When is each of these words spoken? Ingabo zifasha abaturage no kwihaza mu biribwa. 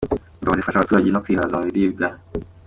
Ingabo 0.39 0.55
zifasha 0.57 0.77
abaturage 0.79 1.09
no 1.11 1.21
kwihaza 1.23 1.55
mu 1.59 1.65
biribwa. 1.67 2.07